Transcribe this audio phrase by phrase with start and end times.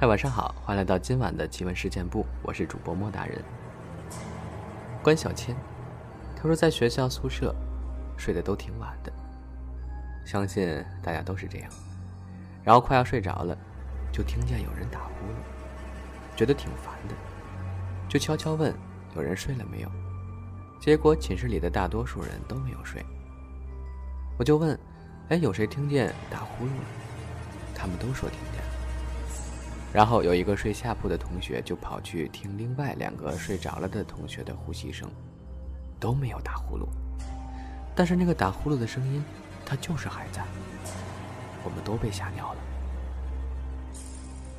[0.00, 3.38] 嗨，晚上好，欢迎来到今晚的奇闻事件部，我是主播莫大人。
[5.02, 5.54] 关小千，
[6.34, 7.54] 他说在学校宿舍
[8.16, 9.12] 睡得都挺晚的，
[10.24, 11.70] 相信大家都是这样。
[12.64, 13.54] 然后快要睡着了，
[14.10, 17.14] 就听见有人打呼噜，觉得挺烦的，
[18.08, 18.74] 就悄悄问
[19.14, 19.88] 有人睡了没有。
[20.80, 23.04] 结果寝室里的大多数人都没有睡，
[24.38, 24.80] 我就问，
[25.28, 26.84] 哎，有谁听见打呼噜了？
[27.74, 28.38] 他们都说听。
[29.92, 35.10] 然后有一个睡下铺的同学就跑去听另外两个睡着了的同学的呼吸声，
[35.98, 36.86] 都没有打呼噜，
[37.94, 39.22] 但是那个打呼噜的声音，
[39.66, 40.44] 它就是还在。
[41.64, 42.60] 我们都被吓尿了。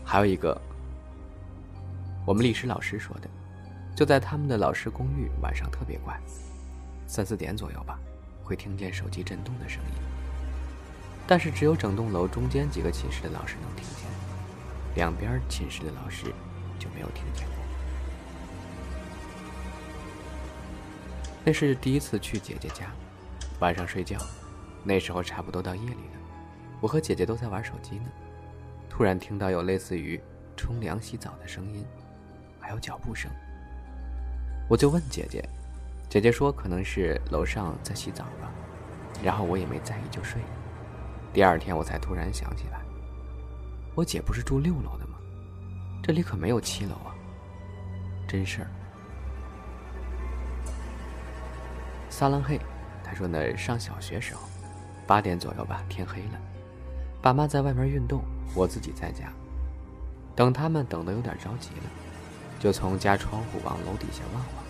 [0.03, 0.59] 还有一个，
[2.25, 3.30] 我们历史老师说的，
[3.95, 6.20] 就在他们的老师公寓，晚上特别怪，
[7.08, 7.98] 三四点左右吧，
[8.44, 10.02] 会听见手机震动的声音，
[11.25, 14.11] 但是只有整栋楼中间几个寝室的老师能听见。
[14.95, 16.25] 两边寝室的老师
[16.78, 17.56] 就没有听见过。
[21.44, 22.92] 那是第一次去姐姐家，
[23.59, 24.17] 晚上睡觉，
[24.83, 26.20] 那时候差不多到夜里了，
[26.80, 28.06] 我和姐姐都在玩手机呢，
[28.89, 30.22] 突然听到有类似于
[30.56, 31.83] 冲凉洗澡的声音，
[32.59, 33.31] 还有脚步声。
[34.70, 35.44] 我就问姐姐，
[36.09, 38.52] 姐姐说可能是楼上在洗澡吧，
[39.23, 40.48] 然后我也没在意就睡了。
[41.33, 42.80] 第二天我才突然想起来。
[43.94, 45.17] 我姐不是住六楼的吗？
[46.02, 47.14] 这里可没有七楼啊！
[48.28, 48.67] 真事儿。
[52.09, 52.59] 撒浪嘿，
[53.03, 54.42] 他说呢，上小学时候，
[55.06, 56.39] 八点左右吧，天黑了，
[57.22, 58.22] 爸妈在外面运动，
[58.56, 59.31] 我自己在家，
[60.36, 61.83] 等他们等得有点着急了，
[62.59, 64.64] 就从家窗户往楼底下望望，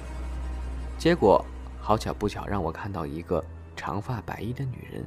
[0.98, 1.44] 结果
[1.80, 3.44] 好巧不巧，让我看到一个
[3.76, 5.06] 长发白衣的女人，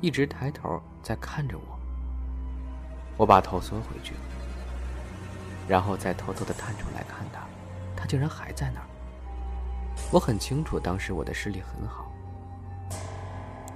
[0.00, 1.75] 一直抬头在看着我。
[3.16, 4.14] 我把头缩回去，
[5.66, 7.40] 然后再偷偷的探出来看他，
[7.96, 8.86] 他竟然还在那儿。
[10.12, 12.12] 我很清楚，当时我的视力很好。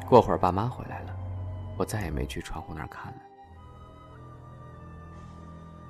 [0.06, 1.16] 过会儿爸妈回来了，
[1.76, 3.18] 我再也没去窗户那儿看了。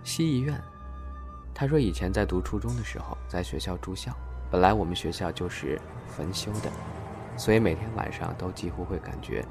[0.05, 0.60] 西医院，
[1.53, 4.12] 他说以前在读初中的时候，在学校住校，
[4.50, 6.71] 本来我们学校就是焚修的，
[7.37, 9.44] 所以每天晚上都几乎会感觉，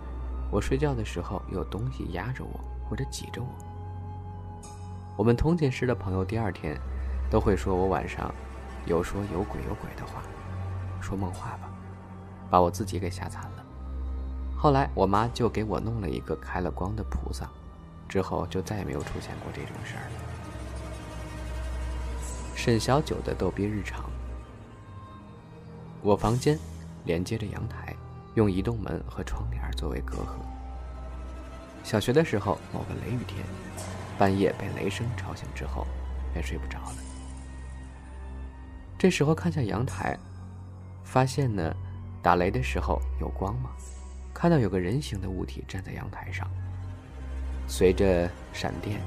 [0.52, 2.60] 我睡觉的时候有东西压着我
[2.90, 3.69] 或者挤着我。
[5.20, 6.80] 我们同寝室的朋友第二天
[7.30, 8.34] 都会说我晚上
[8.86, 10.24] 有说有鬼有鬼的话，
[11.02, 11.70] 说梦话吧，
[12.50, 13.66] 把我自己给吓惨了。
[14.58, 17.50] 后来我妈就给我弄了一个开了光的菩萨，
[18.08, 20.12] 之后就再也没有出现过这种事儿了。
[22.56, 24.06] 沈小九的逗逼日常。
[26.02, 26.58] 我房间
[27.04, 27.94] 连接着阳台，
[28.36, 30.40] 用移动门和窗帘作为隔阂。
[31.84, 33.44] 小学的时候，某个雷雨天。
[34.20, 35.88] 半夜被雷声吵醒之后，
[36.34, 36.96] 便睡不着了。
[38.98, 40.20] 这时候看向阳台，
[41.06, 41.74] 发现呢，
[42.22, 43.70] 打雷的时候有光吗？
[44.34, 46.46] 看到有个人形的物体站在阳台上，
[47.66, 49.00] 随着闪电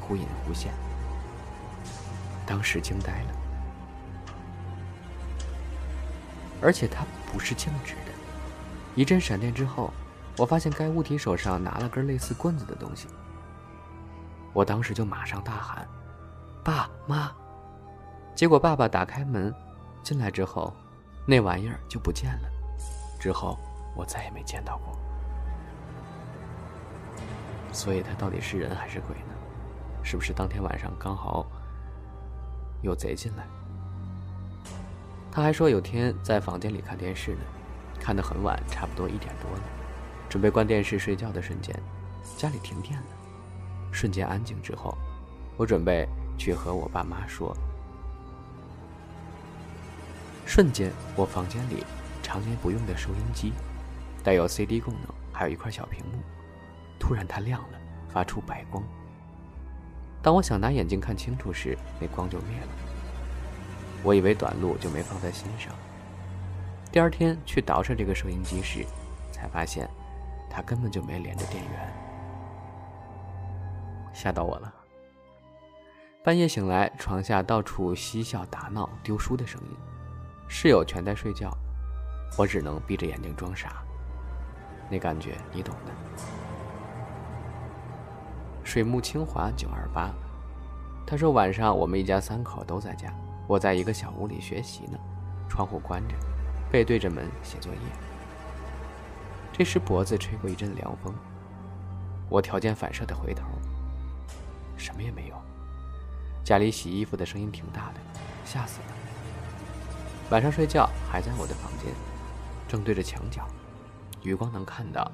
[0.00, 0.72] 忽隐忽现。
[2.46, 3.34] 当时惊呆了，
[6.62, 8.12] 而且它不是静止的。
[8.94, 9.92] 一阵闪电之后，
[10.36, 13.08] 我发现该物体手上拿了根类似棍子的东西。
[14.52, 15.86] 我当时就马上大喊
[16.64, 17.32] ：“爸妈！”
[18.34, 19.54] 结果爸爸打开门，
[20.02, 20.72] 进来之后，
[21.26, 22.48] 那玩意儿就不见了。
[23.18, 23.58] 之后
[23.94, 24.98] 我再也没见到过。
[27.72, 29.34] 所以他到底是人还是鬼呢？
[30.02, 31.46] 是不是当天晚上刚好
[32.82, 33.46] 有贼进来？
[35.30, 37.42] 他还说有天在房间里看电视呢，
[38.00, 39.62] 看得很晚，差不多一点多了，
[40.28, 41.78] 准备关电视睡觉的瞬间，
[42.36, 43.06] 家里停电了。
[43.92, 44.96] 瞬间安静之后，
[45.56, 46.08] 我准备
[46.38, 47.56] 去和我爸妈说。
[50.46, 51.84] 瞬间，我房间里
[52.22, 53.52] 常年不用的收音机，
[54.24, 56.18] 带有 CD 功能，还有一块小屏幕，
[56.98, 57.78] 突然它亮了，
[58.08, 58.82] 发出白光。
[60.22, 62.68] 当我想拿眼镜看清楚时，那光就灭了。
[64.02, 65.72] 我以为短路，就没放在心上。
[66.90, 68.84] 第二天去倒饬这个收音机时，
[69.30, 69.88] 才发现
[70.50, 72.09] 它根本就没连着电源。
[74.12, 74.72] 吓到我了。
[76.22, 79.76] 半夜醒来，床下到处嬉笑打闹、丢书的声音，
[80.48, 81.50] 室友全在睡觉，
[82.36, 83.82] 我只能闭着眼睛装傻。
[84.90, 85.92] 那感觉你懂的。
[88.62, 90.12] 水木清华九二八，
[91.06, 93.12] 他说晚上我们一家三口都在家，
[93.46, 94.98] 我在一个小屋里学习呢，
[95.48, 96.14] 窗户关着，
[96.70, 97.80] 背对着门写作业。
[99.52, 101.14] 这时脖子吹过一阵凉风，
[102.28, 103.44] 我条件反射的回头。
[104.80, 105.36] 什么也没有，
[106.42, 108.00] 家里洗衣服的声音挺大的，
[108.44, 108.86] 吓死了。
[110.30, 111.92] 晚上睡觉还在我的房间，
[112.66, 113.46] 正对着墙角，
[114.22, 115.10] 余光能看到，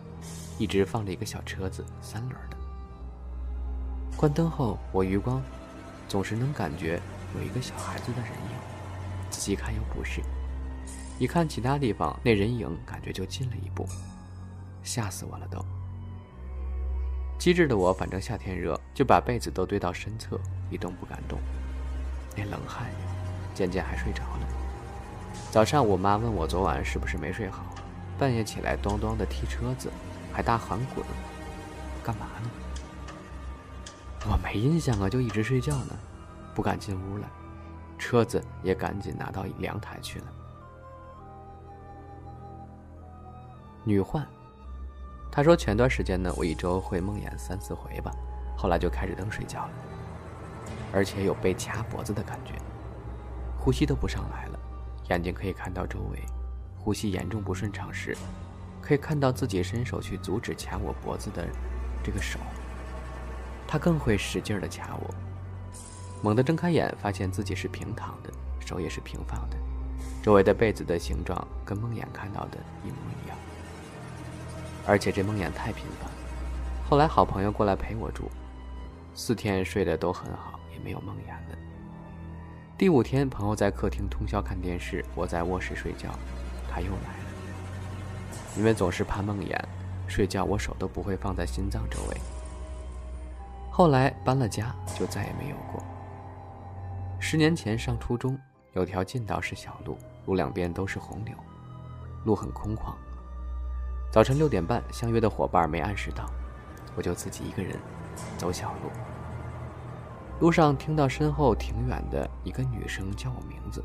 [0.58, 2.56] 一直放着一个小车子，三轮的。
[4.16, 5.42] 关灯后，我余光
[6.08, 7.00] 总是能感觉
[7.34, 8.56] 有一个小孩子的人影，
[9.30, 10.22] 仔细看又不是，
[11.18, 13.86] 一看其他地方，那人影感觉就近了一步，
[14.82, 15.64] 吓死我了都。
[17.46, 20.36] 机智的我，反正夏天热，就把被子都堆到身侧，
[20.68, 21.38] 一动不敢动。
[22.36, 22.88] 那冷汗，
[23.54, 24.48] 渐渐还睡着了。
[25.52, 27.64] 早上我妈问我昨晚是不是没睡好，
[28.18, 29.92] 半夜起来咚咚的踢车子，
[30.32, 31.06] 还大喊滚，
[32.02, 32.50] 干嘛呢？
[34.28, 35.96] 我没印象啊，就一直睡觉呢，
[36.52, 37.30] 不敢进屋了，
[37.96, 40.26] 车子也赶紧拿到阳台去了。
[43.84, 44.26] 女患。
[45.36, 48.10] 他说：“前段时间呢，我一周会梦魇三四回吧，
[48.56, 49.70] 后来就开着灯睡觉了，
[50.94, 52.54] 而且有被掐脖子的感觉，
[53.58, 54.58] 呼吸都不上来了，
[55.10, 56.24] 眼睛可以看到周围，
[56.78, 58.16] 呼吸严重不顺畅时，
[58.80, 61.46] 可以看到自己伸手去阻止掐我脖子的
[62.02, 62.38] 这个手，
[63.68, 65.14] 他更会使劲的掐我。
[66.22, 69.56] 猛地睁开眼，发现自己是平躺的，手也是平放的，
[70.22, 73.36] 周围的被子的形状跟梦魇看到的一模一样。”
[74.86, 76.08] 而且这梦魇太频繁，
[76.88, 78.30] 后来好朋友过来陪我住，
[79.14, 81.58] 四天睡得都很好，也没有梦魇了。
[82.78, 86.10] 第五天，朋友在客厅通宵看电视，我在卧室睡觉，
[86.70, 87.26] 他又来了。
[88.56, 89.58] 因为总是怕梦魇，
[90.06, 92.16] 睡觉我手都不会放在心脏周围。
[93.70, 95.82] 后来搬了家，就再也没有过。
[97.18, 98.38] 十年前上初中，
[98.74, 101.34] 有条近道是小路，路两边都是红柳，
[102.24, 102.94] 路很空旷。
[104.10, 106.24] 早晨六点半，相约的伙伴没按时到，
[106.94, 107.76] 我就自己一个人
[108.38, 108.90] 走小路。
[110.40, 113.84] 路上听到身后挺远的一个女生叫我名字，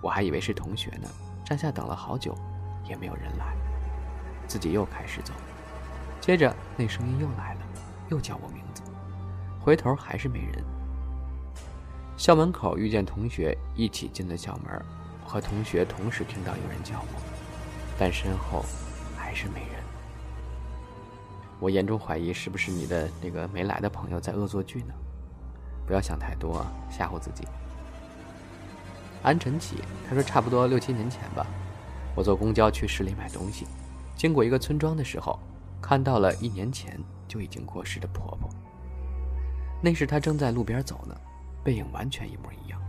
[0.00, 1.08] 我还以为是同学呢，
[1.44, 2.34] 站下等了好久，
[2.88, 3.54] 也没有人来，
[4.46, 5.34] 自己又开始走。
[6.20, 7.60] 接着那声音又来了，
[8.08, 8.82] 又叫我名字，
[9.60, 10.64] 回头还是没人。
[12.16, 14.82] 校门口遇见同学，一起进了校门，
[15.26, 17.20] 和同学同时听到有人叫我，
[17.98, 18.64] 但身后。
[19.34, 19.82] 是没人，
[21.58, 24.94] 我严重怀疑是不是你的那个没来的朋友在恶作剧呢？
[25.86, 27.46] 不要想太多，吓唬自己。
[29.22, 29.76] 安晨起，
[30.08, 31.46] 他说差不多六七年前吧，
[32.14, 33.66] 我坐公交去市里买东西，
[34.16, 35.38] 经过一个村庄的时候，
[35.82, 38.48] 看到了一年前就已经过世的婆婆。
[39.82, 41.14] 那时她正在路边走呢，
[41.62, 42.80] 背影完全一模一样，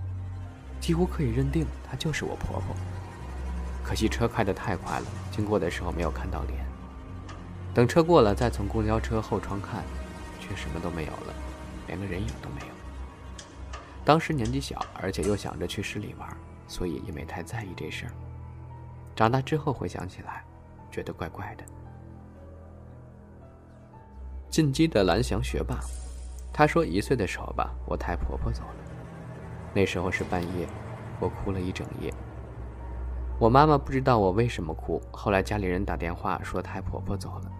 [0.80, 2.76] 几乎可以认定她就是我婆婆。
[3.86, 6.66] 可惜车开得太快了，经过的时候没有看到脸。
[7.72, 9.84] 等车过了，再从公交车后窗看，
[10.40, 11.34] 却什么都没有了，
[11.86, 12.74] 连个人影都没有。
[14.04, 16.28] 当时年纪小，而且又想着去市里玩，
[16.68, 18.12] 所以也没太在意这事儿。
[19.16, 20.44] 长大之后回想起来，
[20.90, 21.64] 觉得怪怪的。
[24.50, 25.80] 进击的蓝翔学霸，
[26.52, 28.76] 他说一岁的时候吧，我太婆婆走了，
[29.76, 30.68] 那时候是半夜，
[31.20, 32.12] 我哭了一整夜。
[33.38, 37.52] 我妈妈不知道我为什么哭，后来家里人打电话说太婆婆走了，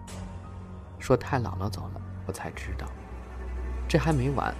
[0.98, 2.86] 说太姥姥走了，我才知道。
[3.86, 4.54] 这还没完，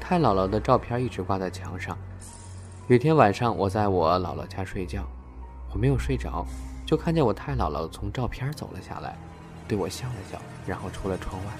[0.00, 1.98] 太姥姥的照片一直挂在墙上。
[2.86, 5.04] 有天晚上，我在我姥姥家睡觉，
[5.72, 6.46] 我没有睡着，
[6.86, 9.16] 就看见我太姥姥从照片走了下来，
[9.66, 11.52] 对我笑了笑，然后出了窗外。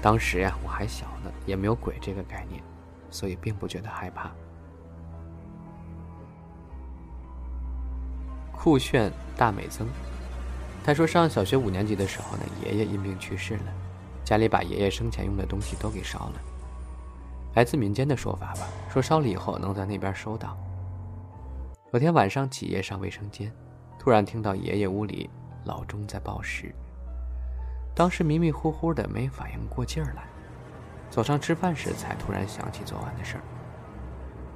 [0.00, 2.62] 当时呀，我还小呢，也没有鬼这个概念，
[3.10, 4.30] 所以并不觉得害怕。
[8.62, 9.88] 酷炫大美增，
[10.84, 13.72] 他说上小学五年级的时候呢，爷爷因病去世了，
[14.22, 16.32] 家里把爷爷生前用的东西都给烧了。
[17.54, 20.58] 来自民间的说法吧，说烧了以后能在那边收到。
[21.94, 23.50] 有天晚上起夜上卫生间，
[23.98, 25.30] 突然听到爷爷屋里
[25.64, 26.70] 老钟在报时。
[27.94, 30.24] 当时迷迷糊糊的没反应过劲儿来，
[31.08, 33.42] 走上吃饭时才突然想起昨晚的事儿。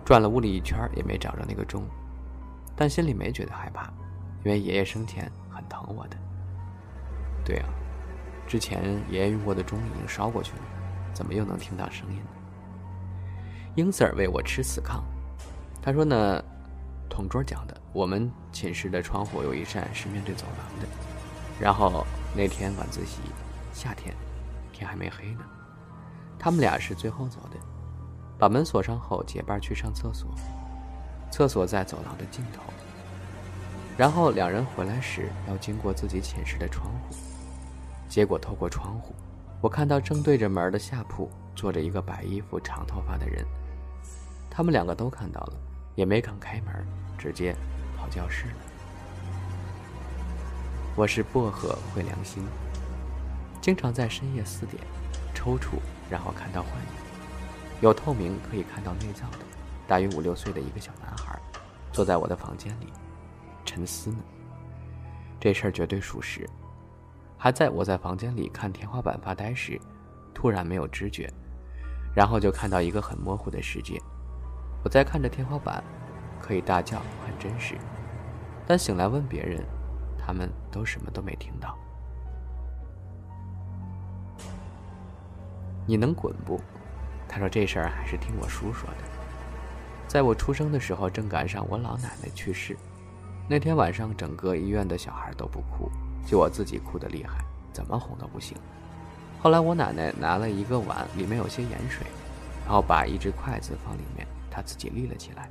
[0.05, 1.83] 转了屋里一圈也没找着那个钟。
[2.77, 3.93] 但心里没觉得害怕，
[4.45, 6.17] 因为爷爷生前很疼我的。
[7.45, 7.69] 对啊，
[8.47, 10.63] 之前爷爷用过的钟已经烧过去了，
[11.13, 12.31] 怎么又能听到声音呢？
[13.77, 15.05] 英 sir 为我吃死抗，
[15.83, 16.43] 他说呢，
[17.09, 20.89] 同桌讲的，我们寝室的窗户有一扇是面对走廊的。
[21.61, 22.05] 然后
[22.35, 23.21] 那天晚自习，
[23.73, 24.15] 夏天，
[24.73, 25.45] 天还没黑呢，
[26.39, 27.57] 他们俩是最后走的，
[28.39, 30.29] 把门锁上后结伴去上厕所。
[31.35, 32.63] 厕所在走廊的尽头，
[33.97, 37.17] 然后两人回来时要经过自己寝室的窗户，
[38.09, 39.13] 结果透过窗户，
[39.61, 43.45] 我看到正对着门的下铺坐着一个白衣服、长头发的人，
[44.49, 45.55] 他们两个都看到了，
[45.97, 46.73] 也没敢开门，
[47.19, 47.53] 直接
[47.99, 48.55] 跑教室了。
[50.95, 52.45] 我是薄荷会良心，
[53.61, 54.81] 经常在深夜四点
[55.35, 56.89] 抽搐，然后看到幻影，
[57.81, 59.39] 有透明可以看到内脏的，
[59.89, 61.04] 大约五六岁的一个小孩，
[61.95, 62.93] 坐在我的房间里
[63.65, 64.19] 沉思呢。
[65.39, 66.45] 这事儿绝对属实。
[67.39, 69.81] 还在我在房间里看天花板发呆时，
[70.35, 71.33] 突然没有知觉，
[72.13, 74.01] 然后就看到一个很模糊的世界。
[74.83, 75.85] 我在看着天花板，
[76.43, 77.77] 可以大叫，很真实。
[78.67, 79.63] 但醒来问别人，
[80.19, 81.79] 他们都什么都没听到。
[85.87, 86.61] 你能滚不？
[87.29, 89.14] 他说这事儿还是听我叔说的。
[90.15, 92.77] 在我出生的时候，正赶上我老奶奶去世，
[93.49, 95.91] 那天晚上整个医院的小孩都不哭。
[96.25, 98.57] 就我自己哭得厉害，怎么哄都不行。
[99.43, 102.07] 后来我奶奶拿了一个碗，里面有些盐水，
[102.65, 105.51] 然后把一只筷子放里面，她自己立了起来。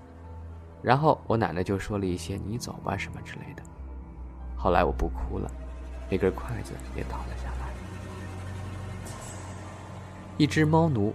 [0.81, 3.63] 然后我奶奶就说了一些“你走吧”什么之类的。
[4.55, 5.51] 后来我不哭了，
[6.09, 7.67] 那根筷子也倒了下来。
[10.37, 11.13] 一只猫奴，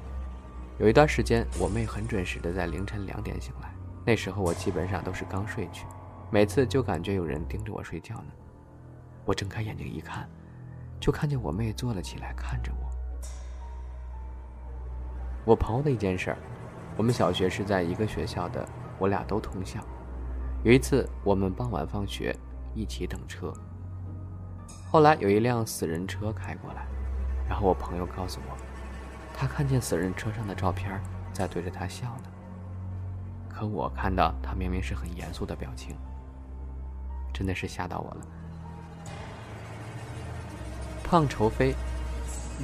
[0.78, 3.68] 有一段时间我妹很准时的在凌晨两点醒来，
[4.06, 5.85] 那时候我基本上都是刚睡去，
[6.30, 8.26] 每次就感觉有人盯着我睡觉呢。
[9.25, 10.28] 我睁开眼睛一看，
[11.00, 12.88] 就看见我妹坐了起来，看着我。
[15.44, 16.38] 我朋友的一件事儿，
[16.97, 18.64] 我们小学是在一个学校的，
[19.00, 19.80] 我俩都同校。
[20.62, 22.32] 有一次，我们傍晚放学，
[22.73, 23.52] 一起等车。
[24.92, 26.87] 后来有一辆死人车开过来，
[27.49, 28.56] 然后我朋友告诉我，
[29.40, 31.00] 他看见死人车上的照片
[31.33, 32.25] 在对着他笑呢。
[33.49, 35.97] 可我看到他明明是很严肃的表情，
[37.33, 38.26] 真的是吓到我了。
[41.04, 41.73] 胖愁飞，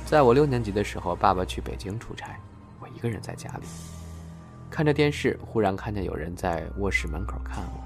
[0.05, 2.37] 在我六年级的时候，爸爸去北京出差，
[2.81, 3.67] 我一个人在家里
[4.69, 7.81] 看着电视，忽然看见有人在卧室门口看我，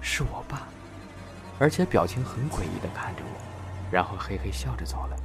[0.00, 0.62] 是我爸，
[1.58, 3.42] 而且表情很诡异的看着我，
[3.90, 5.16] 然后嘿嘿笑着走了。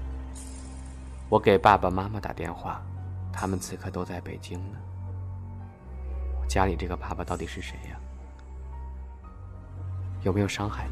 [1.32, 2.84] 我给爸爸妈妈打电话，
[3.32, 4.78] 他们此刻都在北京呢。
[6.46, 7.98] 家里这个爸爸到底是谁呀？
[10.24, 10.92] 有没有伤害你？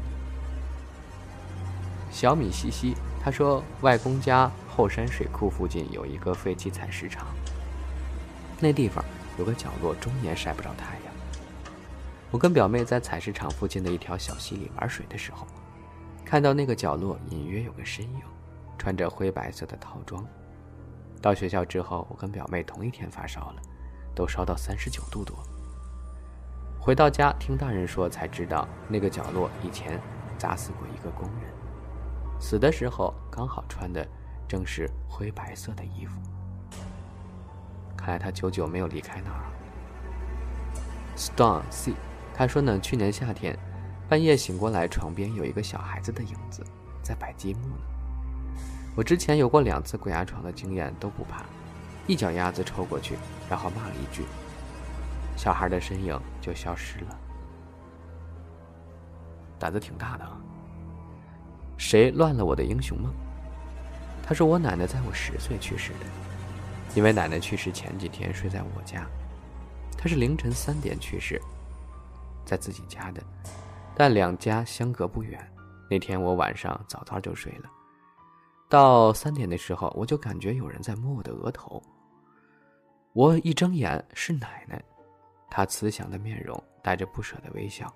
[2.10, 2.96] 小米西西。
[3.22, 7.26] 他说：“外公家后山水库附近有一个废弃采石场，
[8.58, 9.04] 那地方
[9.38, 11.12] 有个角落，终年晒不着太阳。
[12.30, 15.46] 我跟表妹在采石场附近的一条小溪里玩水的时候，
[16.24, 18.22] 看到那个角落隐约有个身影，
[18.80, 20.26] 穿着灰白色的套装。
[21.20, 23.56] 到学校之后，我跟表妹同一天发烧了，
[24.14, 25.36] 都烧到三十九度多。
[26.80, 30.00] 回到家听大人说，才知道那个角落以前
[30.38, 31.52] 砸死过一个工人。”
[32.40, 34.02] 死的时候刚好穿的
[34.48, 36.18] 正是灰白色的衣服，
[37.94, 39.44] 看来他久久没有离开那儿。
[41.18, 41.92] Stone C，
[42.32, 43.54] 他说呢，去年夏天
[44.08, 46.64] 半夜醒过来，床边有一个小孩子的影子
[47.02, 47.89] 在摆积木呢。
[48.96, 51.44] 我之前有过两次鬼压床的经验，都不怕，
[52.06, 53.16] 一脚丫子抽过去，
[53.48, 54.24] 然后骂了一句，
[55.36, 57.18] 小孩的身影就消失了。
[59.58, 60.36] 胆子挺大的啊。
[61.78, 63.12] 谁乱了我的英雄梦？
[64.22, 66.06] 他说我奶奶在我十岁去世的，
[66.94, 69.06] 因为奶奶去世前几天睡在我家，
[69.96, 71.40] 她是凌晨三点去世，
[72.44, 73.22] 在自己家的，
[73.94, 75.40] 但两家相隔不远。
[75.88, 77.70] 那天我晚上早早就睡了，
[78.70, 81.82] 到三点的时候，我就感觉有人在摸我的额头。
[83.12, 84.82] 我一睁眼是奶奶，
[85.50, 87.92] 她慈祥的面容带着不舍的微笑。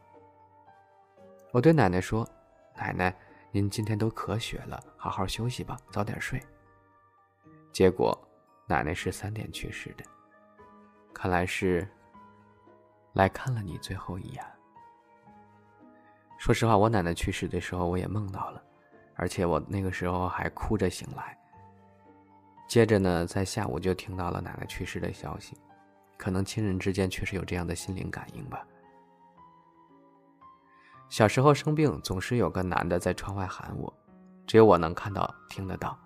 [1.53, 2.29] 我对奶奶说
[2.77, 3.15] ：“奶奶。”
[3.55, 6.43] 您今天都咳血了，好好休息吧，早点睡。
[7.73, 8.13] 结果，
[8.67, 10.03] 奶奶是三点去世的，
[11.13, 11.89] 看来是
[13.13, 14.45] 来看了你最后一眼。
[16.37, 18.61] 说实话，我奶奶去世的时候，我也梦到了，
[19.17, 21.37] 而且我那个时候还哭着醒来。
[22.67, 25.57] 接着呢，在下午就听到了奶奶去世的消息，
[26.17, 28.67] 可能亲人之间确实有这样的心灵感应吧。
[31.09, 33.93] 小时候生病，总是有个男的在窗外喊我，
[34.47, 35.97] 只有我能看到、听得到。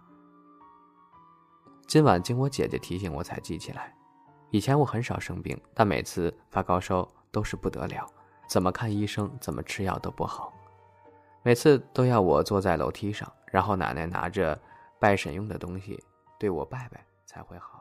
[1.86, 3.94] 今晚经我姐姐提醒，我才记起来。
[4.50, 8.06] 以前我很少生病，但每次发高烧都是不得了，
[8.48, 10.52] 怎么看医生、怎么吃药都不好。
[11.42, 14.58] 每次都要我坐在楼梯上，然后奶奶拿着
[14.98, 16.02] 拜神用的东西
[16.38, 17.77] 对我拜拜才会好。